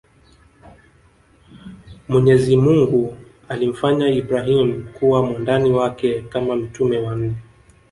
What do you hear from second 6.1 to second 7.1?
Kama mitume